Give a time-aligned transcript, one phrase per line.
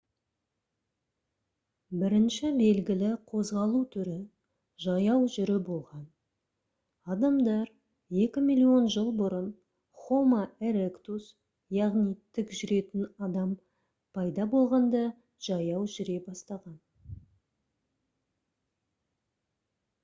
[2.03, 4.13] бірінші белгілі қозғалу түрі
[4.85, 6.07] жаяу жүру болған
[7.15, 7.69] адамдар
[8.23, 9.51] екі миллион жыл бұрын
[10.05, 10.39] homo
[10.71, 11.27] erectus
[11.79, 13.51] яғни тік жүретін адам
[14.19, 15.03] пайда болғанда
[15.49, 16.81] жаяу жүре бастаған